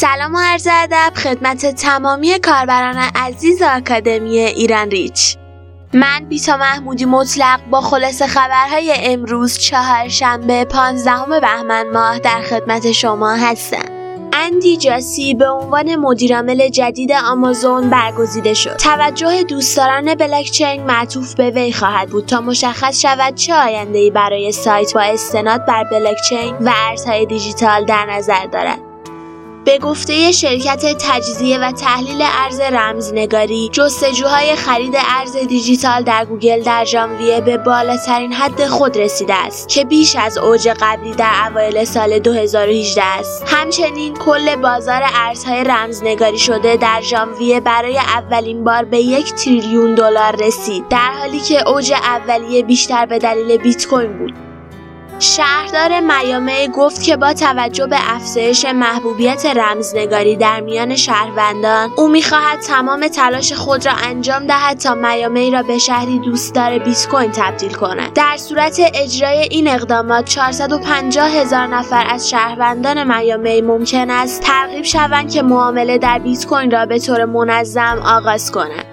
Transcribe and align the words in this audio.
سلام 0.00 0.34
و 0.34 0.38
عرض 0.38 0.68
ادب 0.70 1.12
خدمت 1.16 1.66
تمامی 1.66 2.38
کاربران 2.38 2.96
عزیز 3.14 3.62
آکادمی 3.62 4.38
ایران 4.38 4.90
ریچ 4.90 5.36
من 5.94 6.24
بیتا 6.28 6.56
محمودی 6.56 7.04
مطلق 7.04 7.60
با 7.70 7.80
خلاصه 7.80 8.26
خبرهای 8.26 8.94
امروز 8.96 9.58
چهارشنبه 9.58 10.64
15 10.64 11.40
بهمن 11.40 11.90
ماه 11.90 12.18
در 12.18 12.42
خدمت 12.42 12.92
شما 12.92 13.30
هستم 13.32 13.84
اندی 14.32 14.76
جاسی 14.76 15.34
به 15.34 15.48
عنوان 15.48 15.96
مدیرعامل 15.96 16.68
جدید 16.68 17.12
آمازون 17.12 17.90
برگزیده 17.90 18.54
شد. 18.54 18.76
توجه 18.76 19.42
دوستداران 19.42 20.14
بلاکچین 20.14 20.82
معطوف 20.82 21.34
به 21.34 21.50
وی 21.50 21.72
خواهد 21.72 22.08
بود 22.08 22.26
تا 22.26 22.40
مشخص 22.40 23.00
شود 23.00 23.34
چه 23.34 23.54
آینده‌ای 23.54 24.10
برای 24.10 24.52
سایت 24.52 24.94
با 24.94 25.00
استناد 25.00 25.66
بر 25.66 25.84
بلاکچین 25.84 26.56
و 26.60 26.72
ارزهای 26.88 27.26
دیجیتال 27.26 27.84
در 27.84 28.06
نظر 28.06 28.46
دارد. 28.46 28.87
به 29.68 29.78
گفته 29.78 30.32
شرکت 30.32 30.96
تجزیه 31.00 31.58
و 31.58 31.72
تحلیل 31.72 32.22
ارز 32.22 32.60
رمزنگاری 32.60 33.68
جستجوهای 33.72 34.56
خرید 34.56 34.94
ارز 34.96 35.36
دیجیتال 35.36 36.02
در 36.02 36.24
گوگل 36.24 36.62
در 36.62 36.84
ژانویه 36.84 37.40
به 37.40 37.58
بالاترین 37.58 38.32
حد 38.32 38.66
خود 38.66 38.98
رسیده 38.98 39.34
است 39.34 39.68
که 39.68 39.84
بیش 39.84 40.16
از 40.16 40.38
اوج 40.38 40.68
قبلی 40.80 41.10
در 41.12 41.32
اوایل 41.50 41.84
سال 41.84 42.18
2018 42.18 43.04
است. 43.04 43.44
همچنین 43.46 44.14
کل 44.14 44.56
بازار 44.56 45.02
ارزهای 45.14 45.64
رمزنگاری 45.64 46.38
شده 46.38 46.76
در 46.76 47.00
ژانویه 47.00 47.60
برای 47.60 47.98
اولین 47.98 48.64
بار 48.64 48.84
به 48.84 48.98
یک 48.98 49.34
تریلیون 49.34 49.94
دلار 49.94 50.36
رسید 50.36 50.88
در 50.88 51.12
حالی 51.18 51.40
که 51.40 51.68
اوج 51.68 51.92
اولیه 51.92 52.62
بیشتر 52.62 53.06
به 53.06 53.18
دلیل 53.18 53.56
بیت 53.56 53.86
کوین 53.86 54.18
بود. 54.18 54.47
شهردار 55.20 56.00
میامی 56.00 56.68
گفت 56.68 57.02
که 57.02 57.16
با 57.16 57.32
توجه 57.32 57.86
به 57.86 57.96
افزایش 58.00 58.64
محبوبیت 58.64 59.46
رمزنگاری 59.46 60.36
در 60.36 60.60
میان 60.60 60.96
شهروندان 60.96 61.90
او 61.96 62.08
می‌خواهد 62.08 62.60
تمام 62.60 63.08
تلاش 63.08 63.52
خود 63.52 63.86
را 63.86 63.92
انجام 63.92 64.46
دهد 64.46 64.78
تا 64.78 64.94
میامی 64.94 65.50
را 65.50 65.62
به 65.62 65.78
شهری 65.78 66.18
دوستدار 66.18 66.78
بیت 66.78 67.08
کوین 67.10 67.30
تبدیل 67.32 67.72
کند. 67.72 68.12
در 68.12 68.36
صورت 68.36 68.80
اجرای 68.94 69.48
این 69.50 69.68
اقدامات 69.68 70.24
450 70.24 71.28
هزار 71.28 71.66
نفر 71.66 72.06
از 72.10 72.30
شهروندان 72.30 73.16
میامی 73.16 73.62
ممکن 73.62 74.10
است 74.10 74.42
ترغیب 74.42 74.84
شوند 74.84 75.32
که 75.32 75.42
معامله 75.42 75.98
در 75.98 76.18
بیت 76.18 76.46
کوین 76.46 76.70
را 76.70 76.86
به 76.86 76.98
طور 76.98 77.24
منظم 77.24 78.02
آغاز 78.04 78.52
کنند 78.52 78.87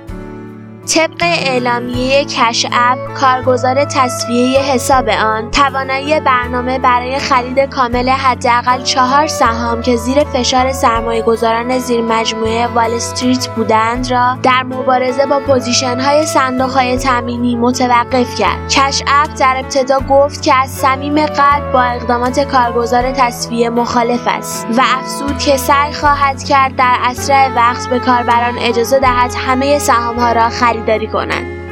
طبق 0.86 1.22
اعلامیه 1.22 2.25
کش 2.25 2.66
اپ 2.72 3.14
کارگزار 3.14 3.86
تسویه 3.86 4.59
حساب 4.59 5.09
آن 5.09 5.52
توانایی 5.52 6.19
برنامه 6.19 6.80
برای 6.80 7.19
خرید 7.19 7.59
کامل 7.59 8.09
حداقل 8.09 8.83
چهار 8.83 9.28
سهام 9.28 9.81
که 9.81 9.95
زیر 9.95 10.23
فشار 10.23 10.72
سرمایه 10.72 11.22
گذاران 11.22 11.80
زیر 11.80 12.02
مجموعه 12.02 12.67
وال 12.67 12.94
استریت 12.94 13.47
بودند 13.47 14.11
را 14.11 14.38
در 14.44 14.63
مبارزه 14.63 15.25
با 15.25 15.39
position 15.39 16.00
های 16.00 16.25
صندوق 16.25 16.69
های 16.69 16.97
تامینی 16.97 17.56
متوقف 17.56 18.36
کرد. 18.39 18.69
کش 18.69 19.03
اپ 19.08 19.30
در 19.39 19.56
ابتدا 19.58 20.00
گفت 20.00 20.41
که 20.41 20.56
از 20.56 20.69
صمیم 20.69 21.25
قلب 21.25 21.72
با 21.72 21.81
اقدامات 21.81 22.39
کارگزار 22.39 23.11
تصویه 23.11 23.69
مخالف 23.69 24.22
است 24.25 24.67
و 24.78 24.81
افزود 24.97 25.38
که 25.38 25.58
سعی 25.58 25.94
خواهد 25.94 26.44
کرد 26.44 26.75
در 26.75 26.95
اسرع 27.03 27.56
وقت 27.56 27.89
به 27.89 28.00
کاربران 28.00 28.58
اجازه 28.58 29.00
دهد 29.00 29.33
همه 29.47 29.80
سهام 29.80 30.19
ها 30.19 30.31
را 30.31 30.50
خرید 30.50 30.75
خریداری 30.76 31.08
کنند. 31.08 31.66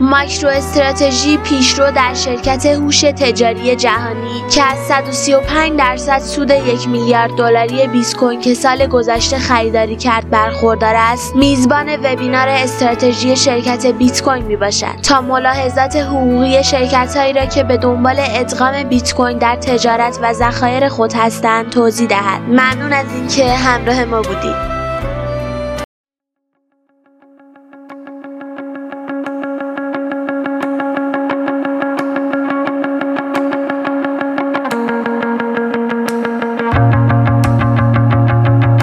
ماکرو 0.00 0.48
استراتژی 0.48 1.36
پیشرو 1.36 1.90
در 1.90 2.14
شرکت 2.14 2.66
هوش 2.66 3.00
تجاری 3.00 3.76
جهانی 3.76 4.42
که 4.50 4.62
از 4.62 4.78
135 4.78 5.78
درصد 5.78 6.18
سود 6.18 6.50
یک 6.50 6.88
میلیارد 6.88 7.30
دلاری 7.30 7.86
بیت 7.86 8.16
کوین 8.16 8.40
که 8.40 8.54
سال 8.54 8.86
گذشته 8.86 9.38
خریداری 9.38 9.96
کرد 9.96 10.30
برخوردار 10.30 10.94
است 10.96 11.36
میزبان 11.36 11.88
وبینار 12.04 12.48
استراتژی 12.48 13.36
شرکت 13.36 13.86
بیت 13.86 14.22
کوین 14.22 14.44
می 14.44 14.56
باشد 14.56 15.00
تا 15.02 15.20
ملاحظات 15.20 15.96
حقوقی 15.96 16.64
شرکت 16.64 17.16
هایی 17.16 17.32
را 17.32 17.46
که 17.46 17.62
به 17.62 17.76
دنبال 17.76 18.16
ادغام 18.18 18.82
بیت 18.82 19.14
کوین 19.14 19.38
در 19.38 19.56
تجارت 19.56 20.18
و 20.22 20.32
ذخایر 20.32 20.88
خود 20.88 21.12
هستند 21.12 21.70
توضیح 21.70 22.08
دهد. 22.08 22.40
ممنون 22.42 22.92
از 22.92 23.06
اینکه 23.14 23.52
همراه 23.52 24.04
ما 24.04 24.22
بودید. 24.22 24.79